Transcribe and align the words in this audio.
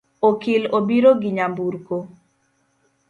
Okil 0.29 0.63
obiro 0.77 1.11
gi 1.21 1.29
nyamburko 1.35 1.95